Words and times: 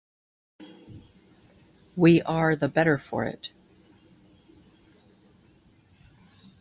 We 1.95 2.23
are 2.23 2.55
the 2.55 2.67
better 2.67 2.97
for 2.97 3.23
it. 3.23 3.49